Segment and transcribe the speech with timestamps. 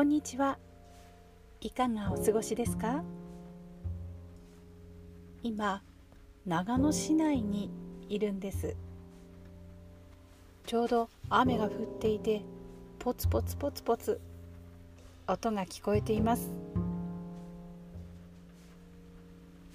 [0.00, 0.56] こんにちは。
[1.60, 3.04] いかがお過ごしですか？
[5.42, 5.82] 今
[6.46, 7.70] 長野市内に
[8.08, 8.76] いるんです。
[10.64, 12.40] ちょうど雨が降っていて
[12.98, 14.18] ポツポツポツポツ
[15.26, 16.50] 音が聞こえています。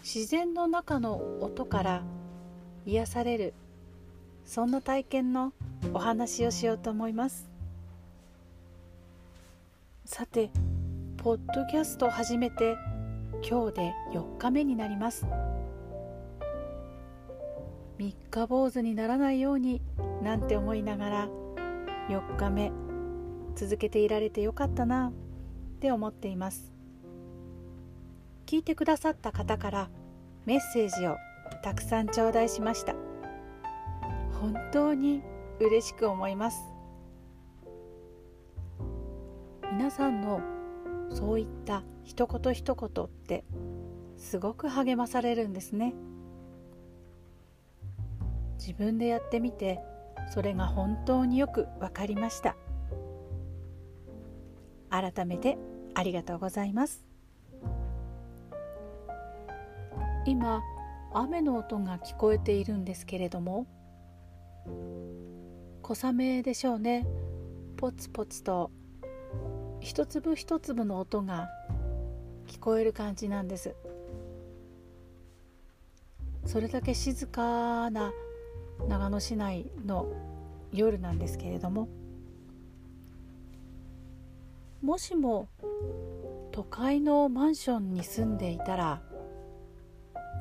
[0.03, 2.03] 自然の中の音から
[2.87, 3.53] 癒される
[4.43, 5.53] そんな体験の
[5.93, 7.47] お話をしようと思います。
[10.07, 10.51] さて
[11.17, 12.77] ポッドキャストを始めて
[13.41, 15.25] 今日で4日目になります。
[17.97, 19.81] 三日坊主にならないように
[20.21, 21.27] なんて思いながら
[22.09, 22.71] 4日目
[23.55, 25.11] 続けていられてよかったなっ
[25.79, 26.71] て思っています。
[28.45, 29.89] 聞いてくださった方から
[30.45, 31.15] メッセージを
[31.63, 32.93] たくさん頂戴しました。
[34.39, 35.23] 本当に
[35.59, 36.74] 嬉しく思います。
[39.77, 40.39] 皆さんの
[41.11, 43.43] そういった一言一言って
[44.15, 45.93] すごく励まされるんですね。
[48.57, 49.81] 自分でやってみて
[50.31, 52.55] それが本当によくわかりました。
[54.89, 55.57] 改めて
[55.93, 57.03] ありがとうございます。
[60.25, 60.63] 今
[61.13, 63.67] 雨の音が聞こえているんですけれども
[65.81, 67.05] 小雨でしょうね。
[67.75, 68.71] ポツポツと
[69.85, 71.47] 一粒一粒の音が
[72.47, 73.75] 聞こえる感じなんです。
[76.43, 78.11] それだけ静かな
[78.89, 80.07] 長野市内の
[80.73, 81.87] 夜なんですけれども
[84.81, 85.49] もしも
[86.51, 89.03] 都会のマンションに住んでいたら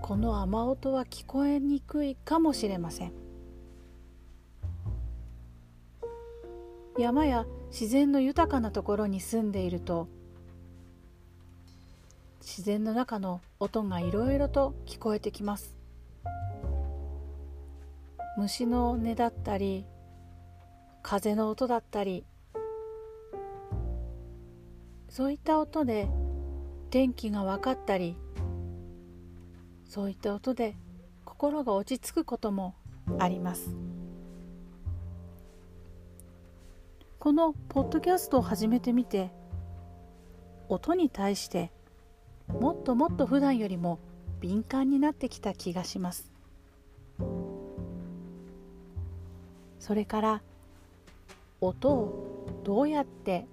[0.03, 3.24] この雨音は聞こえにくいかもしれません。
[6.97, 10.09] 山や自然の豊かなところに住んでいると
[12.41, 15.75] 自然の中の音がいろいろと聞こえてきます
[18.37, 19.87] 虫の音だったり
[21.03, 22.25] 風の音だったり
[25.09, 26.09] そういった音で
[26.91, 28.17] 天気が分かったり
[29.89, 30.77] そういった音で
[31.25, 32.75] 心が落ち着くことも
[33.19, 33.94] あります。
[37.25, 39.31] このポッドキャストを始めてみて
[40.69, 41.73] 音に対して
[42.49, 43.99] もっともっと普段よりも
[44.43, 46.31] 敏感になってきた気がします。
[49.81, 50.43] それから
[51.63, 53.47] 音をどうやって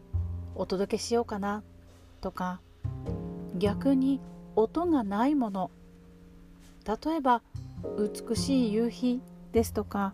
[0.54, 1.64] お届けしようかな
[2.20, 2.60] とか
[3.56, 4.20] 逆に
[4.58, 5.72] 音がないもの
[6.86, 7.42] 例えば
[7.98, 9.22] 美しい夕日
[9.54, 10.14] ですとか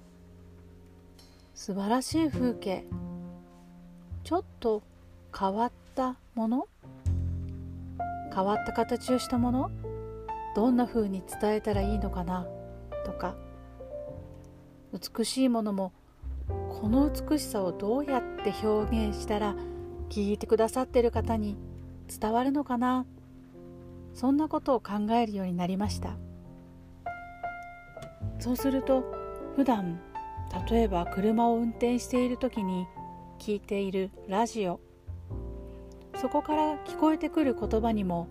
[1.56, 2.86] 素晴らしい風景
[4.28, 4.84] ちょっと
[5.34, 6.68] 変わったもの？
[8.36, 9.72] 変わった形をしたもの？
[10.54, 12.46] どんな風に伝えたらいいのかな？
[13.06, 13.38] とか。
[14.92, 15.94] 美しいものも
[16.50, 19.56] この美しさをどうやって表現したら
[20.10, 21.56] 聞いてくださってる方に
[22.20, 23.06] 伝わるのかな？
[24.14, 26.18] そんなことを考えるようになりました。
[28.40, 29.06] そうすると
[29.56, 30.02] 普段
[30.70, 32.88] 例えば車を運転している時に
[33.40, 34.80] 聞いているラジオ。
[36.16, 38.28] そこから聞こえてくる言葉にも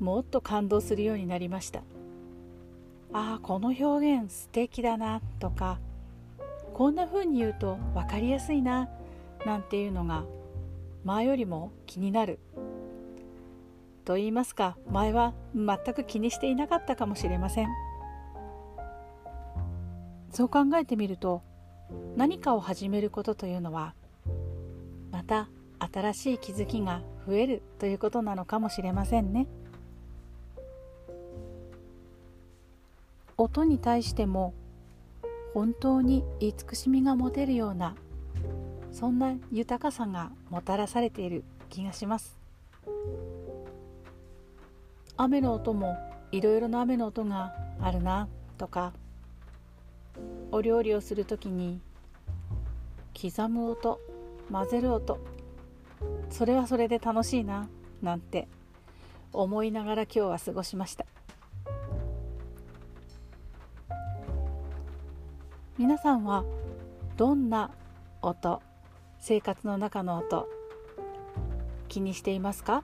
[0.00, 1.80] もっと感動するようになりました。
[3.12, 5.78] ああこの表現素敵だなとか
[6.74, 8.88] こんな風に言うと分かりやすいな
[9.44, 10.24] なんていうのが
[11.04, 12.38] 前よりも気になる。
[14.04, 17.68] と言いますか前は全く気にしていなかったかもしれません。
[20.32, 21.42] そう考えてみると
[22.16, 23.94] 何かを始めることというのは
[25.30, 25.48] た
[25.78, 29.46] 新しい気づきが増えるということなのかもしれませんね。
[33.36, 34.52] 音に対しても
[35.54, 37.94] 本当に慈しみが持てるような
[38.92, 42.36] そんな豊かさがもたらされている気がします。
[45.16, 45.96] 雨の音も
[46.32, 48.28] いろいろな雨の音があるな
[48.58, 48.92] とか
[50.50, 51.80] お料理をする時に
[53.20, 54.00] 刻む音
[54.50, 55.18] 混ぜる音。
[56.30, 57.68] それはそれで楽しいな
[58.02, 58.48] なんて。
[59.32, 61.06] 思いながら今日は過ごしました。
[65.78, 66.44] 皆さんは
[67.16, 67.70] どんな
[68.22, 68.60] 音
[69.20, 70.48] 生活の中の音
[71.86, 72.82] 気にしていますか？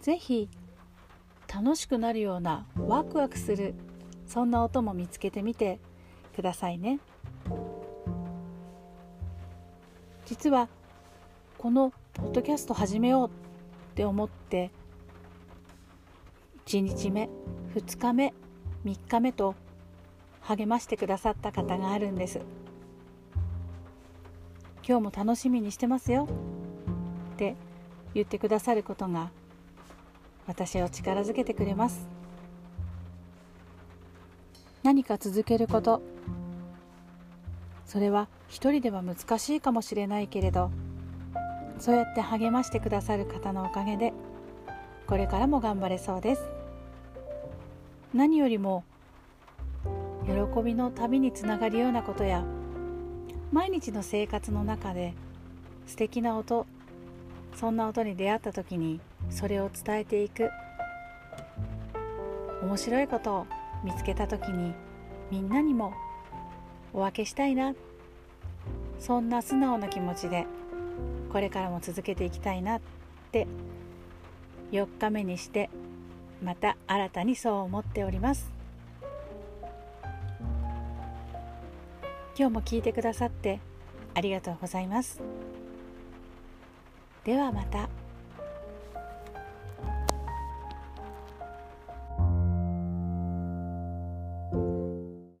[0.00, 0.48] ぜひ
[1.52, 3.74] 楽しくなるようなワクワクする
[4.28, 5.80] そんな音も見つけてみて
[6.34, 7.00] くださいね。
[10.26, 10.68] 実は
[11.58, 13.30] このポッドキャスト始めようっ
[13.94, 14.70] て思って
[16.66, 17.28] 1日目
[17.74, 18.34] 2日目
[18.84, 19.54] 3日目と
[20.42, 22.40] 励ましてくださった方があるんです。
[24.86, 26.28] 今日も楽しみにしてますよ。
[27.34, 27.56] って
[28.12, 29.30] 言ってくださることが
[30.46, 32.06] 私を力づけてくれます。
[34.84, 36.02] 何か続けること。
[37.86, 40.70] それは一人では難しいかもしれないけれど
[41.78, 44.12] そうやって励ましてくださる方のおかげで
[45.06, 46.42] これからも頑張れそうです。
[48.12, 48.84] 何よりも
[50.26, 52.44] 喜びの旅につながるようなことや
[53.52, 55.14] 毎日の生活の中で
[55.86, 56.66] 素敵な音
[57.56, 60.50] そんな音に出会った時にそれを伝えていく。
[62.62, 63.46] 面白いことを
[63.84, 64.74] 見つけた時に
[65.30, 65.94] みんなにも
[66.92, 67.74] お分けしたいな。
[68.98, 70.46] そんな素直な気持ちで
[71.30, 72.80] これからも続けていきたいなっ
[73.32, 73.46] て
[74.72, 75.68] 4日目にして
[76.42, 78.50] また新たにそう思っております。
[82.36, 83.60] 今日も聞いてくださって
[84.14, 85.20] ありがとうございます。
[87.24, 88.03] ではまた。